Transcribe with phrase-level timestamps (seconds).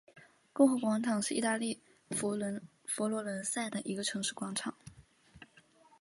[0.51, 2.35] 共和广场是意大利佛
[3.07, 4.73] 罗伦萨的一个城市广场。